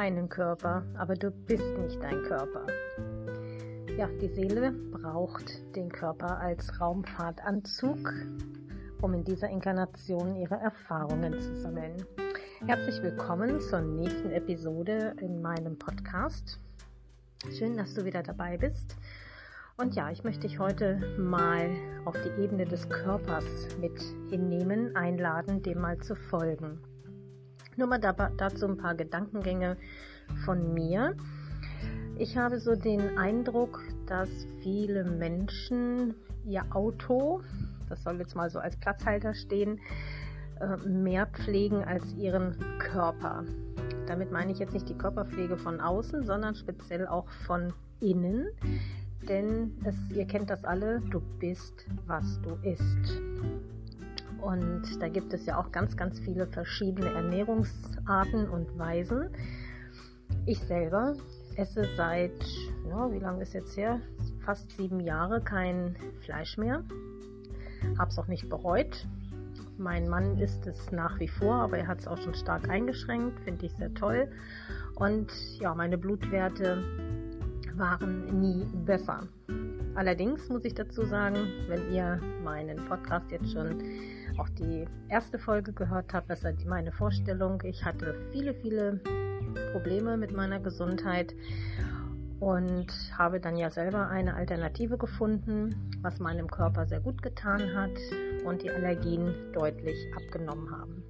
Einen 0.00 0.30
Körper, 0.30 0.82
aber 0.96 1.14
du 1.14 1.30
bist 1.30 1.76
nicht 1.76 2.02
dein 2.02 2.22
Körper. 2.22 2.66
Ja, 3.98 4.06
die 4.06 4.28
Seele 4.28 4.72
braucht 4.72 5.76
den 5.76 5.92
Körper 5.92 6.40
als 6.40 6.80
Raumfahrtanzug, 6.80 8.10
um 9.02 9.12
in 9.12 9.24
dieser 9.24 9.50
Inkarnation 9.50 10.36
ihre 10.36 10.54
Erfahrungen 10.54 11.38
zu 11.38 11.54
sammeln. 11.54 12.02
Herzlich 12.64 13.02
willkommen 13.02 13.60
zur 13.60 13.82
nächsten 13.82 14.30
Episode 14.30 15.16
in 15.20 15.42
meinem 15.42 15.78
Podcast. 15.78 16.58
Schön, 17.58 17.76
dass 17.76 17.92
du 17.92 18.06
wieder 18.06 18.22
dabei 18.22 18.56
bist. 18.56 18.96
Und 19.76 19.96
ja, 19.96 20.10
ich 20.10 20.24
möchte 20.24 20.48
dich 20.48 20.58
heute 20.58 20.96
mal 21.18 21.68
auf 22.06 22.16
die 22.22 22.42
Ebene 22.42 22.64
des 22.64 22.88
Körpers 22.88 23.44
mit 23.78 24.00
hinnehmen, 24.30 24.96
einladen, 24.96 25.60
dem 25.62 25.78
mal 25.78 25.98
zu 25.98 26.16
folgen. 26.16 26.80
Nur 27.80 27.88
mal 27.88 27.98
dazu 27.98 28.66
ein 28.66 28.76
paar 28.76 28.94
Gedankengänge 28.94 29.78
von 30.44 30.74
mir. 30.74 31.16
Ich 32.18 32.36
habe 32.36 32.60
so 32.60 32.76
den 32.76 33.16
Eindruck, 33.16 33.82
dass 34.04 34.28
viele 34.62 35.02
Menschen 35.04 36.14
ihr 36.44 36.62
Auto, 36.74 37.40
das 37.88 38.02
soll 38.02 38.18
jetzt 38.18 38.36
mal 38.36 38.50
so 38.50 38.58
als 38.58 38.76
Platzhalter 38.76 39.32
stehen, 39.32 39.80
äh, 40.60 40.76
mehr 40.86 41.24
pflegen 41.24 41.82
als 41.82 42.12
ihren 42.16 42.54
Körper. 42.80 43.44
Damit 44.06 44.30
meine 44.30 44.52
ich 44.52 44.58
jetzt 44.58 44.74
nicht 44.74 44.90
die 44.90 44.98
Körperpflege 44.98 45.56
von 45.56 45.80
außen, 45.80 46.26
sondern 46.26 46.54
speziell 46.56 47.06
auch 47.06 47.30
von 47.46 47.72
innen. 48.00 48.48
Denn 49.26 49.72
es, 49.84 49.94
ihr 50.14 50.26
kennt 50.26 50.50
das 50.50 50.64
alle, 50.64 51.00
du 51.00 51.22
bist, 51.38 51.86
was 52.06 52.42
du 52.42 52.58
isst. 52.62 53.22
Und 54.42 54.82
da 55.00 55.08
gibt 55.08 55.32
es 55.32 55.46
ja 55.46 55.58
auch 55.58 55.70
ganz, 55.72 55.96
ganz 55.96 56.18
viele 56.20 56.46
verschiedene 56.46 57.12
Ernährungsarten 57.12 58.48
und 58.48 58.78
Weisen. 58.78 59.28
Ich 60.46 60.58
selber 60.60 61.14
esse 61.56 61.84
seit, 61.96 62.44
ja, 62.88 63.12
wie 63.12 63.18
lange 63.18 63.42
ist 63.42 63.52
jetzt 63.52 63.76
her? 63.76 64.00
Fast 64.44 64.70
sieben 64.76 65.00
Jahre 65.00 65.40
kein 65.40 65.96
Fleisch 66.20 66.56
mehr. 66.56 66.82
Habe 67.98 68.10
es 68.10 68.18
auch 68.18 68.28
nicht 68.28 68.48
bereut. 68.48 69.06
Mein 69.76 70.08
Mann 70.08 70.38
isst 70.38 70.66
es 70.66 70.92
nach 70.92 71.18
wie 71.20 71.28
vor, 71.28 71.54
aber 71.54 71.78
er 71.78 71.86
hat 71.86 72.00
es 72.00 72.06
auch 72.06 72.18
schon 72.18 72.34
stark 72.34 72.68
eingeschränkt. 72.68 73.40
Finde 73.40 73.66
ich 73.66 73.72
sehr 73.72 73.92
toll. 73.94 74.28
Und 74.96 75.32
ja, 75.58 75.74
meine 75.74 75.96
Blutwerte 75.96 76.82
waren 77.76 78.40
nie 78.40 78.66
besser. 78.84 79.22
Allerdings 79.94 80.48
muss 80.48 80.64
ich 80.64 80.74
dazu 80.74 81.04
sagen, 81.04 81.36
wenn 81.68 81.92
ihr 81.92 82.20
meinen 82.44 82.76
Podcast 82.86 83.30
jetzt 83.30 83.52
schon 83.52 83.82
auch 84.38 84.48
die 84.50 84.86
erste 85.08 85.38
Folge 85.38 85.72
gehört 85.72 86.12
habt, 86.12 86.30
das 86.30 86.44
ist 86.44 86.66
meine 86.66 86.92
Vorstellung. 86.92 87.60
Ich 87.64 87.84
hatte 87.84 88.14
viele, 88.32 88.54
viele 88.54 89.00
Probleme 89.72 90.16
mit 90.16 90.32
meiner 90.32 90.60
Gesundheit 90.60 91.34
und 92.40 92.86
habe 93.16 93.38
dann 93.40 93.56
ja 93.56 93.70
selber 93.70 94.08
eine 94.08 94.34
Alternative 94.34 94.96
gefunden, 94.96 95.74
was 96.02 96.18
meinem 96.18 96.48
Körper 96.48 96.86
sehr 96.86 97.00
gut 97.00 97.22
getan 97.22 97.74
hat 97.74 97.92
und 98.44 98.62
die 98.62 98.70
Allergien 98.70 99.34
deutlich 99.52 99.96
abgenommen 100.16 100.70
haben. 100.70 101.02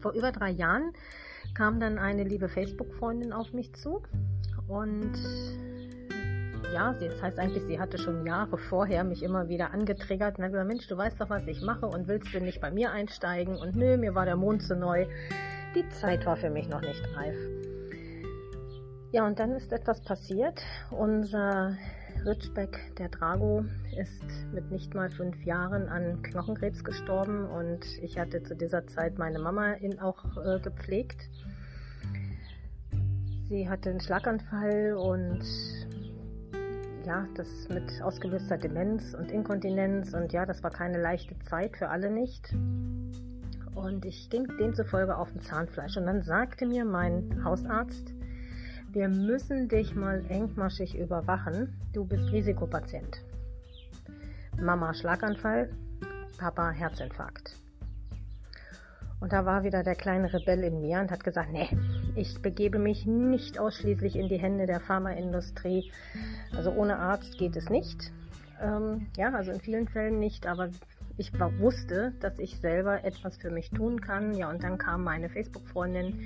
Vor 0.00 0.12
über 0.12 0.32
drei 0.32 0.50
Jahren 0.50 0.92
kam 1.54 1.80
dann 1.80 1.98
eine 1.98 2.24
liebe 2.24 2.48
Facebook-Freundin 2.48 3.32
auf 3.32 3.52
mich 3.52 3.74
zu 3.74 4.02
und 4.68 5.12
ja, 6.72 6.94
sie, 6.98 7.08
das 7.08 7.22
heißt 7.22 7.38
eigentlich, 7.38 7.64
sie 7.64 7.78
hatte 7.80 7.98
schon 7.98 8.26
Jahre 8.26 8.56
vorher 8.56 9.04
mich 9.04 9.22
immer 9.22 9.48
wieder 9.48 9.72
angetriggert 9.72 10.38
und 10.38 10.44
hat 10.44 10.52
gesagt, 10.52 10.68
Mensch, 10.68 10.86
du 10.86 10.96
weißt 10.96 11.20
doch, 11.20 11.30
was 11.30 11.46
ich 11.46 11.62
mache 11.62 11.86
und 11.86 12.08
willst 12.08 12.32
du 12.32 12.40
nicht 12.40 12.60
bei 12.60 12.70
mir 12.70 12.92
einsteigen? 12.92 13.56
Und 13.56 13.76
nö, 13.76 13.96
mir 13.96 14.14
war 14.14 14.24
der 14.24 14.36
Mond 14.36 14.62
zu 14.62 14.76
neu. 14.76 15.06
Die 15.74 15.88
Zeit 15.88 16.26
war 16.26 16.36
für 16.36 16.50
mich 16.50 16.68
noch 16.68 16.80
nicht 16.80 17.02
reif. 17.16 17.36
Ja, 19.12 19.26
und 19.26 19.38
dann 19.38 19.52
ist 19.52 19.72
etwas 19.72 20.00
passiert. 20.00 20.62
Unser 20.90 21.76
Ritschbeck, 22.24 22.94
der 22.98 23.08
Drago, 23.08 23.64
ist 23.98 24.22
mit 24.52 24.70
nicht 24.70 24.94
mal 24.94 25.10
fünf 25.10 25.44
Jahren 25.44 25.88
an 25.88 26.22
Knochenkrebs 26.22 26.82
gestorben 26.84 27.44
und 27.46 27.84
ich 28.00 28.18
hatte 28.18 28.42
zu 28.42 28.54
dieser 28.54 28.86
Zeit 28.86 29.18
meine 29.18 29.38
Mama 29.38 29.74
ihn 29.74 29.98
auch 29.98 30.24
äh, 30.36 30.60
gepflegt. 30.60 31.28
Sie 33.48 33.68
hatte 33.68 33.90
einen 33.90 34.00
Schlaganfall 34.00 34.94
und 34.94 35.42
ja, 37.06 37.26
das 37.34 37.68
mit 37.68 38.02
ausgelöster 38.02 38.56
Demenz 38.56 39.14
und 39.14 39.30
Inkontinenz 39.30 40.14
und 40.14 40.32
ja, 40.32 40.46
das 40.46 40.62
war 40.62 40.70
keine 40.70 41.00
leichte 41.00 41.38
Zeit 41.40 41.76
für 41.76 41.88
alle 41.88 42.10
nicht. 42.10 42.54
Und 43.74 44.04
ich 44.04 44.28
ging 44.30 44.46
demzufolge 44.58 45.16
auf 45.16 45.28
ein 45.34 45.40
Zahnfleisch 45.40 45.96
und 45.96 46.06
dann 46.06 46.22
sagte 46.22 46.66
mir 46.66 46.84
mein 46.84 47.42
Hausarzt, 47.44 48.12
wir 48.92 49.08
müssen 49.08 49.68
dich 49.68 49.94
mal 49.94 50.22
engmaschig 50.28 50.98
überwachen, 50.98 51.80
du 51.92 52.04
bist 52.04 52.30
Risikopatient. 52.30 53.22
Mama 54.60 54.92
Schlaganfall, 54.92 55.70
Papa 56.36 56.70
Herzinfarkt. 56.70 57.56
Und 59.20 59.32
da 59.32 59.46
war 59.46 59.64
wieder 59.64 59.82
der 59.82 59.94
kleine 59.94 60.32
Rebell 60.32 60.64
in 60.64 60.80
mir 60.80 61.00
und 61.00 61.10
hat 61.10 61.24
gesagt, 61.24 61.50
nee, 61.52 61.68
ich 62.14 62.40
begebe 62.42 62.78
mich 62.78 63.06
nicht 63.06 63.58
ausschließlich 63.58 64.16
in 64.16 64.28
die 64.28 64.38
Hände 64.38 64.66
der 64.66 64.80
Pharmaindustrie. 64.80 65.90
Also 66.54 66.70
ohne 66.72 66.98
Arzt 66.98 67.38
geht 67.38 67.56
es 67.56 67.70
nicht. 67.70 68.12
Ähm, 68.60 69.06
ja, 69.16 69.32
also 69.32 69.50
in 69.50 69.60
vielen 69.60 69.88
Fällen 69.88 70.18
nicht, 70.18 70.46
aber 70.46 70.68
ich 71.16 71.32
wusste, 71.58 72.12
dass 72.20 72.38
ich 72.38 72.58
selber 72.58 73.04
etwas 73.04 73.36
für 73.36 73.50
mich 73.50 73.70
tun 73.70 74.00
kann. 74.00 74.34
Ja, 74.34 74.50
und 74.50 74.62
dann 74.62 74.78
kam 74.78 75.04
meine 75.04 75.28
Facebook-Freundin, 75.28 76.18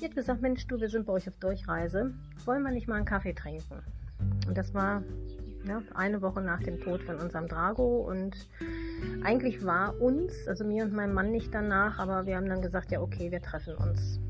die 0.00 0.04
hat 0.04 0.14
gesagt, 0.14 0.42
Mensch, 0.42 0.66
du, 0.66 0.80
wir 0.80 0.88
sind 0.88 1.06
bei 1.06 1.14
euch 1.14 1.28
auf 1.28 1.38
Durchreise. 1.40 2.12
Wollen 2.44 2.62
wir 2.62 2.70
nicht 2.70 2.88
mal 2.88 2.96
einen 2.96 3.04
Kaffee 3.04 3.34
trinken? 3.34 3.82
Und 4.46 4.56
das 4.56 4.74
war 4.74 5.02
ja, 5.66 5.82
eine 5.94 6.22
Woche 6.22 6.40
nach 6.40 6.62
dem 6.62 6.80
Tod 6.80 7.02
von 7.02 7.16
unserem 7.16 7.48
Drago 7.48 7.98
und 8.08 8.48
eigentlich 9.22 9.64
war 9.64 10.00
uns, 10.00 10.32
also 10.46 10.64
mir 10.64 10.84
und 10.84 10.92
meinem 10.92 11.14
Mann 11.14 11.30
nicht 11.30 11.52
danach, 11.52 11.98
aber 11.98 12.26
wir 12.26 12.36
haben 12.36 12.48
dann 12.48 12.62
gesagt, 12.62 12.90
ja 12.90 13.00
okay, 13.00 13.30
wir 13.30 13.42
treffen 13.42 13.74
uns. 13.76 14.20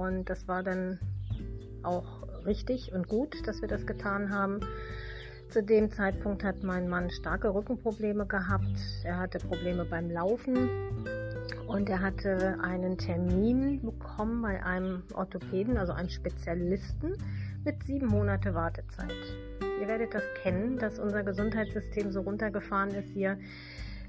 Und 0.00 0.30
das 0.30 0.48
war 0.48 0.62
dann 0.62 0.98
auch 1.82 2.22
richtig 2.46 2.92
und 2.92 3.06
gut, 3.06 3.46
dass 3.46 3.60
wir 3.60 3.68
das 3.68 3.86
getan 3.86 4.30
haben. 4.30 4.60
Zu 5.50 5.62
dem 5.62 5.90
Zeitpunkt 5.90 6.42
hat 6.42 6.62
mein 6.62 6.88
Mann 6.88 7.10
starke 7.10 7.52
Rückenprobleme 7.52 8.24
gehabt. 8.24 8.80
Er 9.04 9.18
hatte 9.18 9.38
Probleme 9.38 9.84
beim 9.84 10.10
Laufen 10.10 10.70
und 11.66 11.90
er 11.90 12.00
hatte 12.00 12.58
einen 12.62 12.96
Termin 12.96 13.82
bekommen 13.82 14.40
bei 14.40 14.64
einem 14.64 15.02
Orthopäden, 15.12 15.76
also 15.76 15.92
einem 15.92 16.08
Spezialisten, 16.08 17.16
mit 17.66 17.82
sieben 17.84 18.06
Monate 18.06 18.54
Wartezeit. 18.54 19.12
Ihr 19.82 19.86
werdet 19.86 20.14
das 20.14 20.24
kennen, 20.42 20.78
dass 20.78 20.98
unser 20.98 21.22
Gesundheitssystem 21.24 22.10
so 22.10 22.22
runtergefahren 22.22 22.90
ist 22.90 23.10
hier, 23.10 23.38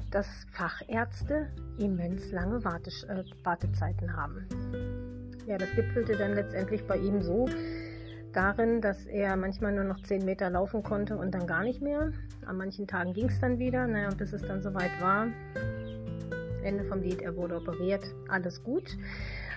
dass 0.10 0.28
Fachärzte 0.52 1.48
immens 1.80 2.32
lange 2.32 2.60
äh, 2.60 3.24
Wartezeiten 3.44 4.16
haben. 4.16 5.11
Ja, 5.52 5.58
das 5.58 5.76
gipfelte 5.76 6.16
dann 6.16 6.34
letztendlich 6.34 6.88
bei 6.88 6.96
ihm 6.96 7.22
so 7.22 7.50
darin, 8.32 8.80
dass 8.80 9.06
er 9.06 9.36
manchmal 9.36 9.74
nur 9.74 9.84
noch 9.84 10.02
10 10.02 10.24
Meter 10.24 10.50
laufen 10.50 10.82
konnte 10.82 11.18
und 11.18 11.34
dann 11.36 11.46
gar 11.46 11.62
nicht 11.62 11.82
mehr. 11.82 12.14
An 12.46 12.56
manchen 12.56 12.88
Tagen 12.88 13.12
ging 13.12 13.28
es 13.28 13.38
dann 13.42 13.60
wieder. 13.60 13.86
Naja, 13.86 14.08
und 14.08 14.18
bis 14.18 14.32
es 14.32 14.44
dann 14.44 14.62
soweit 14.62 14.92
war, 15.02 15.28
Ende 16.64 16.86
vom 16.86 17.02
Lied, 17.02 17.22
er 17.22 17.36
wurde 17.36 17.58
operiert, 17.58 18.16
alles 18.30 18.64
gut. 18.64 18.98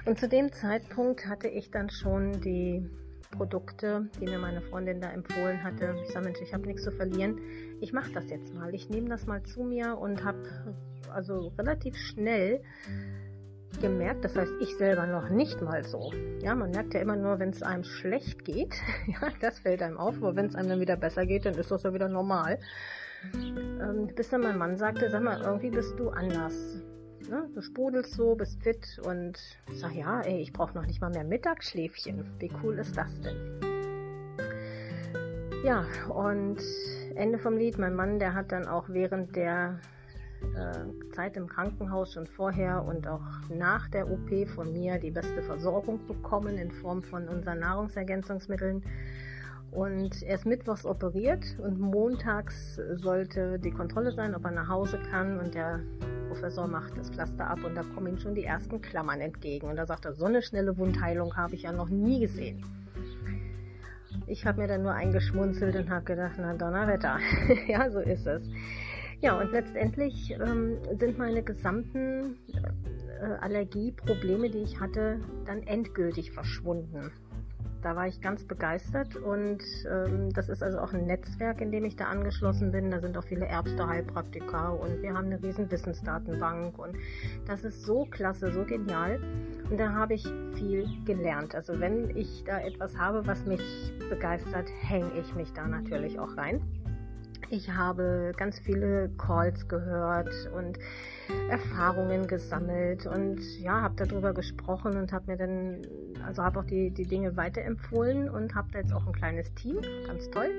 Und 0.05 0.19
zu 0.19 0.29
dem 0.29 0.51
Zeitpunkt 0.51 1.29
hatte 1.29 1.47
ich 1.47 1.71
dann 1.71 1.89
schon 1.91 2.41
die 2.41 2.91
Produkte, 3.31 4.09
die 4.21 4.25
mir 4.25 4.41
meine 4.41 4.63
Freundin 4.63 5.01
da 5.01 5.13
empfohlen 5.13 5.63
hatte. 5.63 5.95
Ich 6.03 6.11
sage, 6.11 6.25
Mensch, 6.25 6.41
ich 6.43 6.53
habe 6.53 6.67
nichts 6.67 6.83
zu 6.83 6.91
verlieren. 6.91 7.39
Ich 7.81 7.93
mache 7.93 8.11
das 8.11 8.29
jetzt 8.31 8.53
mal. 8.53 8.75
Ich 8.75 8.91
nehme 8.91 9.09
das 9.09 9.29
mal 9.29 9.45
zu 9.45 9.63
mir 9.63 9.97
und 9.97 10.25
habe 10.25 10.75
also 11.13 11.53
relativ 11.57 11.97
schnell 11.97 12.63
gemerkt, 13.81 14.25
das 14.25 14.37
heißt 14.37 14.53
ich 14.61 14.77
selber 14.77 15.07
noch 15.07 15.29
nicht 15.29 15.61
mal 15.61 15.85
so. 15.85 16.13
Ja, 16.43 16.55
man 16.55 16.71
merkt 16.71 16.95
ja 16.95 17.01
immer 17.01 17.17
nur, 17.17 17.39
wenn 17.39 17.51
es 17.51 17.63
einem 17.63 17.85
schlecht 17.85 18.45
geht, 18.45 18.75
ja, 19.07 19.29
das 19.41 19.59
fällt 19.59 19.83
einem 19.83 19.99
auf, 19.99 20.17
aber 20.17 20.37
wenn 20.37 20.47
es 20.47 20.55
einem 20.55 20.69
dann 20.69 20.81
wieder 20.81 20.97
besser 20.97 21.27
geht, 21.27 21.47
dann 21.47 21.55
ist 21.55 21.71
das 21.71 21.83
ja 21.83 21.95
wieder 21.95 22.09
normal. 22.09 22.59
Ähm, 23.33 24.09
bis 24.15 24.29
dann 24.31 24.43
mein 24.43 24.59
Mann 24.59 24.77
sagte, 24.77 25.11
sag 25.11 25.23
mal, 25.23 25.41
irgendwie 25.41 25.71
bist 25.71 25.99
du 25.99 26.11
anders. 26.11 26.55
Ne? 27.29 27.49
Du 27.55 27.63
sprudelst 27.63 28.13
so, 28.15 28.35
bist 28.35 28.63
fit 28.63 29.01
und 29.05 29.39
sag, 29.73 29.95
ja, 29.95 30.21
ey, 30.21 30.41
ich 30.41 30.53
brauche 30.53 30.75
noch 30.75 30.87
nicht 30.87 31.01
mal 31.01 31.11
mehr 31.11 31.25
Mittagsschläfchen. 31.25 32.25
Wie 32.39 32.51
cool 32.63 32.79
ist 32.79 32.97
das 32.97 33.09
denn? 33.21 33.61
Ja, 35.65 35.87
und 36.11 36.59
Ende 37.15 37.39
vom 37.39 37.57
Lied, 37.57 37.79
mein 37.79 37.95
Mann, 37.95 38.19
der 38.19 38.35
hat 38.35 38.53
dann 38.53 38.67
auch 38.67 38.91
während 38.91 39.35
der 39.35 39.81
Zeit 41.13 41.37
im 41.37 41.49
Krankenhaus 41.49 42.13
schon 42.13 42.27
vorher 42.27 42.85
und 42.85 43.07
auch 43.09 43.23
nach 43.49 43.89
der 43.89 44.11
OP 44.11 44.49
von 44.55 44.73
mir 44.73 44.99
die 44.99 45.11
beste 45.11 45.43
Versorgung 45.43 46.07
bekommen 46.07 46.59
in 46.59 46.71
Form 46.71 47.03
von 47.03 47.29
unseren 47.29 47.61
Nahrungsergänzungsmitteln. 47.61 48.83
Und 49.71 50.23
er 50.23 50.37
ist 50.37 50.47
mittwochs 50.47 50.87
operiert 50.87 51.45
und 51.59 51.81
montags 51.81 52.77
sollte 52.95 53.59
die 53.59 53.73
Kontrolle 53.73 54.13
sein, 54.13 54.35
ob 54.35 54.45
er 54.45 54.53
nach 54.53 54.69
Hause 54.69 55.01
kann. 55.11 55.41
Und 55.41 55.55
der 55.55 55.81
Professor 56.29 56.69
macht 56.69 56.97
das 56.97 57.11
Pflaster 57.11 57.49
ab 57.51 57.65
und 57.65 57.75
da 57.75 57.83
kommen 57.83 58.07
ihm 58.07 58.19
schon 58.19 58.37
die 58.37 58.45
ersten 58.45 58.81
Klammern 58.81 59.21
entgegen. 59.21 59.69
Und 59.69 59.77
da 59.77 59.87
sagt 59.87 60.05
er, 60.05 60.15
so 60.15 60.27
eine 60.27 60.43
schnelle 60.43 60.79
Wundheilung 60.79 61.37
habe 61.37 61.57
ich 61.57 61.63
ja 61.63 61.73
noch 61.73 61.89
nie 61.89 62.21
gesehen. 62.21 62.63
Ich 64.27 64.47
habe 64.47 64.61
mir 64.61 64.69
dann 64.69 64.83
nur 64.83 64.93
eingeschmunzelt 64.93 65.75
und 65.75 65.91
habe 65.91 66.05
gedacht, 66.05 66.37
na 66.39 66.55
Donnerwetter, 66.55 67.19
ja, 67.67 67.91
so 67.91 67.99
ist 67.99 68.27
es. 68.27 68.43
Ja, 69.25 69.41
und 69.41 69.53
letztendlich 69.53 70.33
ähm, 70.33 70.77
sind 71.01 71.17
meine 71.17 71.43
gesamten 71.43 72.37
äh, 73.23 73.25
Allergieprobleme, 73.41 74.51
die 74.51 74.59
ich 74.59 74.79
hatte, 74.79 75.19
dann 75.47 75.63
endgültig 75.63 76.31
verschwunden. 76.31 77.11
Da 77.81 77.97
war 77.97 78.07
ich 78.07 78.21
ganz 78.21 78.45
begeistert 78.45 79.17
und 79.17 79.63
ähm, 79.91 80.31
das 80.35 80.51
ist 80.51 80.63
also 80.63 80.79
auch 80.79 80.93
ein 80.93 81.07
Netzwerk, 81.07 81.63
in 81.63 81.73
dem 81.73 81.87
ich 81.87 81.97
da 81.97 82.05
angeschlossen 82.05 82.71
bin. 82.71 82.91
Da 82.91 83.01
sind 83.01 83.17
auch 83.17 83.25
viele 83.25 83.47
Ärzte, 83.47 83.89
Heilpraktiker 83.89 84.79
und 84.79 85.01
wir 85.01 85.15
haben 85.15 85.29
eine 85.29 85.43
riesen 85.43 85.71
Wissensdatenbank 85.71 86.79
und 86.79 86.95
das 87.47 87.65
ist 87.65 87.81
so 87.81 88.05
klasse, 88.11 88.53
so 88.53 88.63
genial. 88.67 89.21
Und 89.71 89.81
da 89.81 89.91
habe 89.95 90.13
ich 90.13 90.29
viel 90.55 90.87
gelernt. 91.07 91.55
Also 91.55 91.81
wenn 91.81 92.15
ich 92.15 92.45
da 92.45 92.59
etwas 92.61 92.95
habe, 92.99 93.27
was 93.27 93.47
mich 93.47 93.95
begeistert, 94.11 94.69
hänge 94.83 95.13
ich 95.19 95.35
mich 95.35 95.51
da 95.55 95.67
natürlich 95.67 96.19
auch 96.19 96.37
rein. 96.37 96.61
Ich 97.51 97.71
habe 97.71 98.33
ganz 98.37 98.59
viele 98.59 99.11
Calls 99.19 99.69
gehört 99.69 100.31
und 100.55 100.79
Erfahrungen 101.49 102.27
gesammelt 102.27 103.07
und 103.07 103.41
ja, 103.61 103.83
habe 103.83 103.95
darüber 103.97 104.33
gesprochen 104.33 104.97
und 104.97 105.13
habe 105.13 105.33
mir 105.33 105.37
dann, 105.37 105.83
also 106.25 106.43
habe 106.43 106.61
auch 106.61 106.65
die, 106.65 106.91
die 106.91 107.07
Dinge 107.07 107.37
weiterempfohlen 107.37 108.29
und 108.29 108.55
habe 108.55 108.69
da 108.73 108.79
jetzt 108.79 108.93
auch 108.93 109.07
ein 109.07 109.13
kleines 109.13 109.53
Team, 109.55 109.81
ganz 110.07 110.31
toll. 110.31 110.51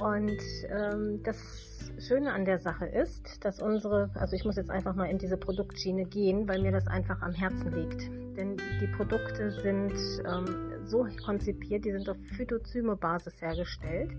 Und 0.00 0.40
ähm, 0.70 1.22
das 1.22 1.92
Schöne 1.98 2.32
an 2.32 2.46
der 2.46 2.58
Sache 2.58 2.86
ist, 2.86 3.44
dass 3.44 3.60
unsere, 3.60 4.10
also 4.14 4.34
ich 4.34 4.44
muss 4.44 4.56
jetzt 4.56 4.70
einfach 4.70 4.94
mal 4.94 5.06
in 5.06 5.18
diese 5.18 5.36
Produktschiene 5.36 6.06
gehen, 6.06 6.48
weil 6.48 6.62
mir 6.62 6.72
das 6.72 6.86
einfach 6.86 7.20
am 7.20 7.32
Herzen 7.32 7.70
liegt. 7.72 8.08
Denn 8.36 8.56
die 8.80 8.86
Produkte 8.86 9.50
sind 9.50 9.92
ähm, 10.26 10.86
so 10.86 11.06
konzipiert, 11.22 11.84
die 11.84 11.92
sind 11.92 12.08
auf 12.08 12.16
Phytozyme-Basis 12.36 13.42
hergestellt. 13.42 14.10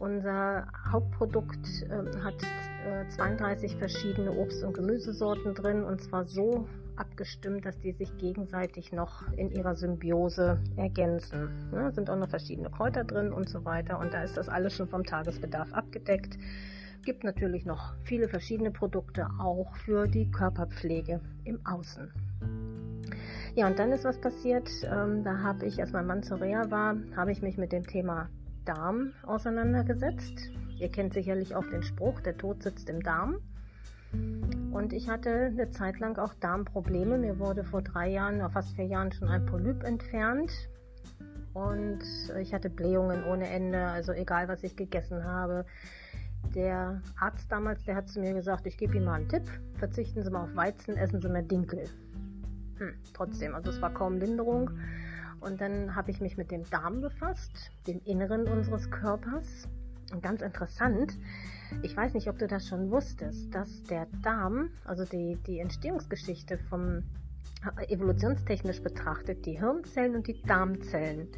Unser 0.00 0.66
Hauptprodukt 0.90 1.66
äh, 1.82 2.18
hat 2.20 2.42
äh, 2.86 3.08
32 3.08 3.76
verschiedene 3.76 4.32
Obst- 4.32 4.64
und 4.64 4.74
Gemüsesorten 4.74 5.54
drin 5.54 5.84
und 5.84 6.02
zwar 6.02 6.24
so 6.24 6.66
abgestimmt, 6.96 7.64
dass 7.64 7.78
die 7.80 7.92
sich 7.92 8.16
gegenseitig 8.18 8.92
noch 8.92 9.32
in 9.36 9.50
ihrer 9.50 9.74
Symbiose 9.74 10.58
ergänzen. 10.76 11.48
Ja, 11.72 11.90
sind 11.92 12.10
auch 12.10 12.16
noch 12.16 12.28
verschiedene 12.28 12.70
Kräuter 12.70 13.04
drin 13.04 13.32
und 13.32 13.48
so 13.48 13.64
weiter 13.64 13.98
und 13.98 14.12
da 14.12 14.22
ist 14.22 14.36
das 14.36 14.48
alles 14.48 14.74
schon 14.74 14.88
vom 14.88 15.04
Tagesbedarf 15.04 15.72
abgedeckt. 15.72 16.38
Gibt 17.04 17.24
natürlich 17.24 17.66
noch 17.66 17.94
viele 18.04 18.28
verschiedene 18.28 18.70
Produkte 18.70 19.28
auch 19.38 19.74
für 19.76 20.06
die 20.06 20.30
Körperpflege 20.30 21.20
im 21.44 21.64
Außen. 21.66 22.10
Ja, 23.54 23.68
und 23.68 23.78
dann 23.78 23.92
ist 23.92 24.04
was 24.04 24.20
passiert. 24.20 24.68
Ähm, 24.84 25.22
da 25.22 25.38
habe 25.38 25.66
ich, 25.66 25.80
als 25.80 25.92
mein 25.92 26.06
Mann 26.06 26.22
zur 26.22 26.40
Reha 26.40 26.70
war, 26.70 26.96
habe 27.14 27.30
ich 27.30 27.42
mich 27.42 27.56
mit 27.56 27.72
dem 27.72 27.86
Thema 27.86 28.28
Darm 28.64 29.12
auseinandergesetzt. 29.24 30.50
Ihr 30.78 30.90
kennt 30.90 31.14
sicherlich 31.14 31.54
auch 31.54 31.66
den 31.66 31.82
Spruch, 31.82 32.20
der 32.20 32.36
Tod 32.36 32.62
sitzt 32.62 32.88
im 32.90 33.02
Darm. 33.02 33.38
Und 34.72 34.92
ich 34.92 35.08
hatte 35.08 35.30
eine 35.30 35.70
Zeit 35.70 35.98
lang 36.00 36.18
auch 36.18 36.34
Darmprobleme. 36.34 37.18
Mir 37.18 37.38
wurde 37.38 37.64
vor 37.64 37.82
drei 37.82 38.08
Jahren, 38.08 38.40
fast 38.50 38.74
vier 38.74 38.86
Jahren 38.86 39.12
schon 39.12 39.28
ein 39.28 39.46
Polyp 39.46 39.82
entfernt. 39.84 40.50
Und 41.52 42.00
ich 42.40 42.52
hatte 42.52 42.68
Blähungen 42.68 43.24
ohne 43.24 43.48
Ende, 43.48 43.86
also 43.86 44.12
egal 44.12 44.48
was 44.48 44.64
ich 44.64 44.76
gegessen 44.76 45.24
habe. 45.24 45.64
Der 46.54 47.00
Arzt 47.18 47.50
damals, 47.50 47.84
der 47.84 47.96
hat 47.96 48.08
zu 48.08 48.20
mir 48.20 48.34
gesagt, 48.34 48.66
ich 48.66 48.76
gebe 48.76 48.96
Ihnen 48.96 49.06
mal 49.06 49.14
einen 49.14 49.28
Tipp, 49.28 49.44
verzichten 49.78 50.22
Sie 50.22 50.30
mal 50.30 50.44
auf 50.44 50.54
Weizen, 50.56 50.96
essen 50.96 51.20
Sie 51.20 51.28
mehr 51.28 51.42
Dinkel. 51.42 51.88
Hm, 52.78 52.94
trotzdem, 53.12 53.54
also 53.54 53.70
es 53.70 53.80
war 53.80 53.94
kaum 53.94 54.18
Linderung. 54.18 54.70
Und 55.44 55.60
dann 55.60 55.94
habe 55.94 56.10
ich 56.10 56.20
mich 56.20 56.38
mit 56.38 56.50
dem 56.50 56.68
Darm 56.70 57.02
befasst, 57.02 57.70
dem 57.86 58.00
Inneren 58.04 58.48
unseres 58.48 58.90
Körpers. 58.90 59.68
Und 60.10 60.22
ganz 60.22 60.40
interessant, 60.40 61.18
ich 61.82 61.94
weiß 61.94 62.14
nicht, 62.14 62.28
ob 62.28 62.38
du 62.38 62.46
das 62.46 62.66
schon 62.66 62.90
wusstest, 62.90 63.54
dass 63.54 63.82
der 63.84 64.06
Darm, 64.22 64.70
also 64.84 65.04
die, 65.04 65.36
die 65.46 65.58
Entstehungsgeschichte 65.58 66.56
vom 66.70 67.02
äh, 67.78 67.92
evolutionstechnisch 67.92 68.80
betrachtet, 68.80 69.44
die 69.44 69.58
Hirnzellen 69.58 70.16
und 70.16 70.26
die 70.26 70.40
Darmzellen 70.42 71.28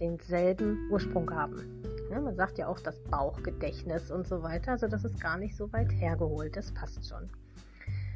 denselben 0.00 0.90
Ursprung 0.90 1.30
haben. 1.30 1.82
Ja, 2.10 2.20
man 2.20 2.36
sagt 2.36 2.58
ja 2.58 2.68
auch 2.68 2.80
das 2.80 3.02
Bauchgedächtnis 3.04 4.10
und 4.10 4.26
so 4.26 4.42
weiter, 4.42 4.72
also 4.72 4.86
das 4.86 5.04
ist 5.04 5.18
gar 5.18 5.38
nicht 5.38 5.56
so 5.56 5.72
weit 5.72 5.90
hergeholt, 5.92 6.56
das 6.56 6.72
passt 6.72 7.08
schon. 7.08 7.30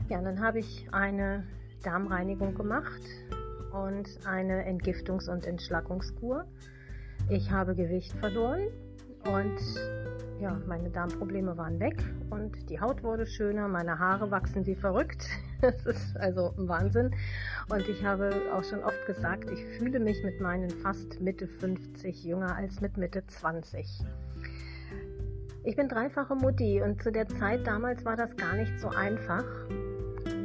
Ja, 0.08 0.18
und 0.18 0.24
dann 0.24 0.40
habe 0.40 0.58
ich 0.58 0.86
eine 0.92 1.46
Darmreinigung 1.82 2.54
gemacht 2.54 3.00
und 3.72 4.08
eine 4.24 4.66
Entgiftungs- 4.66 5.30
und 5.30 5.46
Entschlackungskur. 5.46 6.44
Ich 7.28 7.50
habe 7.50 7.74
Gewicht 7.74 8.12
verloren 8.18 8.68
und 9.24 9.58
ja, 10.40 10.58
meine 10.66 10.88
Darmprobleme 10.88 11.56
waren 11.56 11.78
weg 11.78 12.02
und 12.30 12.70
die 12.70 12.80
Haut 12.80 13.02
wurde 13.02 13.26
schöner, 13.26 13.68
meine 13.68 13.98
Haare 13.98 14.30
wachsen 14.30 14.66
wie 14.66 14.74
verrückt. 14.74 15.26
Das 15.60 15.84
ist 15.84 16.16
also 16.16 16.54
ein 16.56 16.68
Wahnsinn. 16.68 17.10
Und 17.68 17.86
ich 17.86 18.02
habe 18.02 18.30
auch 18.54 18.64
schon 18.64 18.82
oft 18.82 19.04
gesagt, 19.04 19.50
ich 19.50 19.62
fühle 19.76 20.00
mich 20.00 20.24
mit 20.24 20.40
meinen 20.40 20.70
fast 20.70 21.20
Mitte 21.20 21.46
50 21.46 22.24
jünger 22.24 22.56
als 22.56 22.80
mit 22.80 22.96
Mitte 22.96 23.22
20. 23.26 23.86
Ich 25.64 25.76
bin 25.76 25.86
dreifache 25.86 26.34
Mutti 26.34 26.80
und 26.80 27.02
zu 27.02 27.12
der 27.12 27.28
Zeit 27.28 27.66
damals 27.66 28.06
war 28.06 28.16
das 28.16 28.34
gar 28.38 28.54
nicht 28.54 28.80
so 28.80 28.88
einfach 28.88 29.44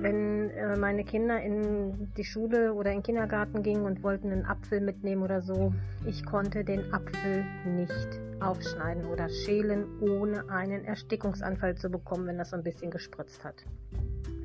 wenn 0.05 0.51
äh, 0.51 0.77
meine 0.77 1.03
Kinder 1.03 1.41
in 1.41 2.13
die 2.15 2.23
Schule 2.23 2.75
oder 2.75 2.91
in 2.91 2.97
den 2.97 3.03
Kindergarten 3.03 3.63
gingen 3.63 3.85
und 3.85 4.03
wollten 4.03 4.31
einen 4.31 4.45
Apfel 4.45 4.79
mitnehmen 4.79 5.23
oder 5.23 5.41
so, 5.41 5.73
ich 6.05 6.23
konnte 6.23 6.63
den 6.63 6.93
Apfel 6.93 7.43
nicht 7.65 8.19
aufschneiden 8.39 9.05
oder 9.05 9.27
schälen, 9.29 9.87
ohne 10.01 10.47
einen 10.47 10.85
Erstickungsanfall 10.85 11.73
zu 11.75 11.89
bekommen, 11.89 12.27
wenn 12.27 12.37
das 12.37 12.51
so 12.51 12.55
ein 12.55 12.61
bisschen 12.61 12.91
gespritzt 12.91 13.43
hat. 13.43 13.65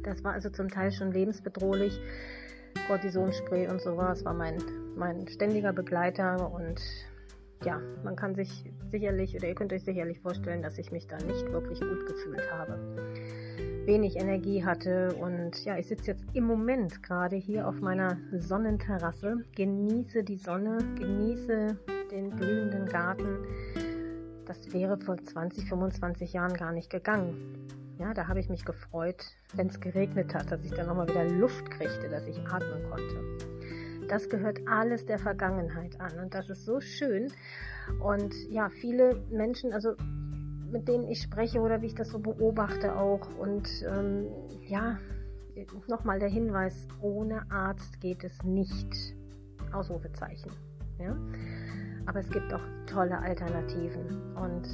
Das 0.02 0.24
war 0.24 0.32
also 0.32 0.48
zum 0.48 0.70
Teil 0.70 0.92
schon 0.92 1.12
lebensbedrohlich. 1.12 2.00
Cortisonspray 2.86 3.68
und 3.68 3.82
sowas 3.82 4.24
war 4.24 4.32
mein, 4.32 4.56
mein 4.96 5.28
ständiger 5.28 5.74
Begleiter 5.74 6.50
und 6.50 6.80
ja, 7.66 7.78
man 8.02 8.16
kann 8.16 8.34
sich 8.34 8.64
sicherlich 8.90 9.36
oder 9.36 9.48
ihr 9.48 9.54
könnt 9.54 9.74
euch 9.74 9.84
sicherlich 9.84 10.20
vorstellen, 10.20 10.62
dass 10.62 10.78
ich 10.78 10.90
mich 10.90 11.06
da 11.06 11.18
nicht 11.18 11.52
wirklich 11.52 11.80
gut 11.80 12.06
gefühlt 12.06 12.50
habe 12.50 12.78
wenig 13.90 14.14
Energie 14.16 14.64
hatte. 14.64 15.12
Und 15.16 15.64
ja, 15.64 15.76
ich 15.76 15.88
sitze 15.88 16.12
jetzt 16.12 16.24
im 16.32 16.44
Moment 16.44 17.02
gerade 17.02 17.34
hier 17.34 17.66
auf 17.66 17.80
meiner 17.80 18.16
Sonnenterrasse, 18.38 19.44
genieße 19.56 20.22
die 20.22 20.36
Sonne, 20.36 20.78
genieße 20.96 21.76
den 22.12 22.30
blühenden 22.30 22.86
Garten. 22.86 23.38
Das 24.46 24.72
wäre 24.72 24.96
vor 24.96 25.16
20, 25.16 25.68
25 25.68 26.32
Jahren 26.32 26.54
gar 26.54 26.70
nicht 26.72 26.88
gegangen. 26.88 27.66
Ja, 27.98 28.14
da 28.14 28.28
habe 28.28 28.38
ich 28.38 28.48
mich 28.48 28.64
gefreut, 28.64 29.26
wenn 29.54 29.66
es 29.66 29.80
geregnet 29.80 30.34
hat, 30.34 30.52
dass 30.52 30.64
ich 30.64 30.70
dann 30.70 30.86
nochmal 30.86 31.08
wieder 31.08 31.24
Luft 31.24 31.68
kriegte, 31.70 32.08
dass 32.08 32.26
ich 32.28 32.38
atmen 32.46 32.84
konnte. 32.88 34.06
Das 34.08 34.28
gehört 34.28 34.60
alles 34.68 35.04
der 35.04 35.18
Vergangenheit 35.18 36.00
an 36.00 36.16
und 36.20 36.32
das 36.32 36.48
ist 36.48 36.64
so 36.64 36.80
schön. 36.80 37.32
Und 37.98 38.34
ja, 38.50 38.68
viele 38.70 39.20
Menschen, 39.30 39.72
also 39.72 39.94
mit 40.70 40.88
denen 40.88 41.08
ich 41.08 41.22
spreche 41.22 41.60
oder 41.60 41.82
wie 41.82 41.86
ich 41.86 41.94
das 41.94 42.10
so 42.10 42.18
beobachte 42.18 42.96
auch. 42.96 43.28
Und 43.38 43.68
ähm, 43.88 44.26
ja, 44.66 44.98
nochmal 45.88 46.18
der 46.18 46.28
Hinweis, 46.28 46.88
ohne 47.00 47.50
Arzt 47.50 48.00
geht 48.00 48.24
es 48.24 48.42
nicht. 48.42 49.14
Ausrufezeichen. 49.72 50.50
Ja? 50.98 51.16
Aber 52.06 52.20
es 52.20 52.30
gibt 52.30 52.52
auch 52.52 52.62
tolle 52.86 53.18
Alternativen. 53.18 54.34
Und 54.34 54.66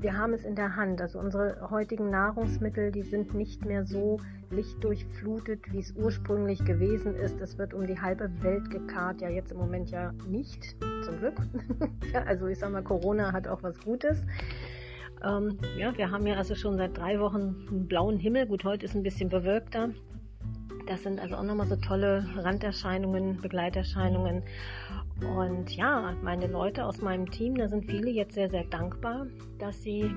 wir 0.00 0.16
haben 0.16 0.32
es 0.32 0.44
in 0.44 0.54
der 0.54 0.76
Hand. 0.76 1.00
Also 1.00 1.18
unsere 1.18 1.70
heutigen 1.70 2.10
Nahrungsmittel, 2.10 2.90
die 2.90 3.02
sind 3.02 3.34
nicht 3.34 3.64
mehr 3.64 3.84
so 3.84 4.18
lichtdurchflutet, 4.50 5.72
wie 5.72 5.78
es 5.78 5.92
ursprünglich 5.92 6.64
gewesen 6.64 7.14
ist. 7.14 7.40
Es 7.40 7.58
wird 7.58 7.74
um 7.74 7.86
die 7.86 8.00
halbe 8.00 8.30
Welt 8.42 8.70
gekarrt. 8.70 9.20
Ja, 9.20 9.28
jetzt 9.28 9.52
im 9.52 9.58
Moment 9.58 9.90
ja 9.90 10.12
nicht, 10.28 10.76
zum 11.04 11.18
Glück. 11.18 11.36
also 12.26 12.46
ich 12.46 12.58
sag 12.58 12.72
mal, 12.72 12.82
Corona 12.82 13.32
hat 13.32 13.46
auch 13.46 13.62
was 13.62 13.78
Gutes. 13.80 14.22
Ähm, 15.24 15.58
ja, 15.76 15.96
wir 15.96 16.10
haben 16.10 16.26
ja 16.26 16.36
also 16.36 16.54
schon 16.54 16.76
seit 16.76 16.96
drei 16.96 17.20
Wochen 17.20 17.66
einen 17.68 17.86
blauen 17.86 18.18
Himmel. 18.18 18.46
Gut, 18.46 18.64
heute 18.64 18.86
ist 18.86 18.94
ein 18.94 19.02
bisschen 19.02 19.28
bewölkter. 19.28 19.90
Das 20.86 21.02
sind 21.02 21.20
also 21.20 21.36
auch 21.36 21.42
nochmal 21.42 21.66
so 21.66 21.76
tolle 21.76 22.24
Randerscheinungen, 22.36 23.40
Begleiterscheinungen. 23.40 24.42
Und 25.20 25.70
ja, 25.76 26.14
meine 26.22 26.46
Leute 26.46 26.84
aus 26.84 27.00
meinem 27.00 27.30
Team, 27.30 27.54
da 27.54 27.68
sind 27.68 27.84
viele 27.90 28.10
jetzt 28.10 28.34
sehr, 28.34 28.48
sehr 28.48 28.64
dankbar, 28.64 29.26
dass 29.58 29.82
sie 29.82 30.10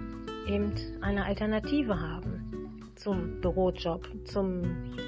eben 0.47 0.71
eine 1.01 1.25
Alternative 1.25 1.99
haben 1.99 2.79
zum 2.95 3.41
Bürojob, 3.41 4.07
zum, 4.25 4.61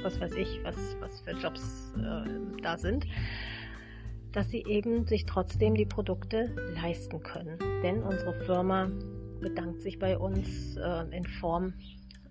was 0.03 0.19
weiß 0.19 0.35
ich, 0.35 0.59
was, 0.63 0.75
was 0.99 1.21
für 1.21 1.31
Jobs 1.31 1.93
äh, 1.97 2.61
da 2.61 2.77
sind, 2.77 3.05
dass 4.33 4.49
sie 4.49 4.63
eben 4.65 5.05
sich 5.05 5.25
trotzdem 5.25 5.75
die 5.75 5.85
Produkte 5.85 6.51
leisten 6.75 7.23
können. 7.23 7.57
Denn 7.81 8.03
unsere 8.03 8.33
Firma 8.45 8.89
bedankt 9.41 9.81
sich 9.81 9.99
bei 9.99 10.17
uns 10.17 10.75
äh, 10.77 11.15
in 11.15 11.25
Form 11.25 11.73